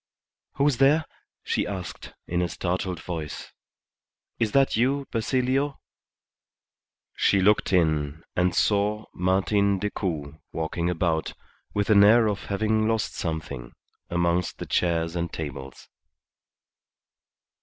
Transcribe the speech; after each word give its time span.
"Who's 0.55 0.77
there?" 0.77 1.05
she 1.43 1.67
asked, 1.67 2.13
in 2.25 2.41
a 2.41 2.49
startled 2.49 2.99
voice. 2.99 3.53
"Is 4.39 4.51
that 4.53 4.75
you, 4.75 5.05
Basilio?" 5.11 5.79
She 7.15 7.39
looked 7.39 7.71
in, 7.71 8.23
and 8.35 8.55
saw 8.55 9.05
Martin 9.13 9.77
Decoud 9.77 10.39
walking 10.51 10.89
about, 10.89 11.35
with 11.75 11.91
an 11.91 12.03
air 12.03 12.25
of 12.27 12.45
having 12.45 12.87
lost 12.87 13.13
something, 13.13 13.73
amongst 14.09 14.57
the 14.57 14.65
chairs 14.65 15.15
and 15.15 15.31
tables. 15.31 15.87